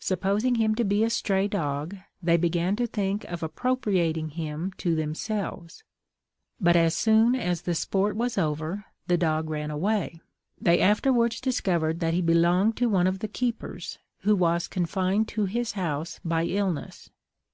Supposing 0.00 0.54
him 0.54 0.74
to 0.76 0.82
be 0.84 1.04
a 1.04 1.10
stray 1.10 1.46
dog, 1.46 1.94
they 2.22 2.38
began 2.38 2.74
to 2.76 2.86
think 2.86 3.24
of 3.26 3.42
appropriating 3.42 4.30
him 4.30 4.72
to 4.78 4.94
themselves; 4.94 5.84
but 6.58 6.74
as 6.74 6.96
soon 6.96 7.34
as 7.34 7.60
the 7.60 7.74
sport 7.74 8.16
was 8.16 8.38
over, 8.38 8.86
the 9.08 9.18
dog 9.18 9.50
ran 9.50 9.70
away. 9.70 10.22
They 10.58 10.80
afterwards 10.80 11.38
discovered 11.38 12.00
that 12.00 12.14
he 12.14 12.22
belonged 12.22 12.78
to 12.78 12.88
one 12.88 13.06
of 13.06 13.18
the 13.18 13.28
keepers, 13.28 13.98
who 14.20 14.34
was 14.34 14.68
confined 14.68 15.28
to 15.28 15.44
his 15.44 15.72
house 15.72 16.18
by 16.24 16.44
illness. 16.46 17.10